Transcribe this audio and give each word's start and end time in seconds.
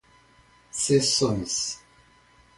sessões 0.81 1.85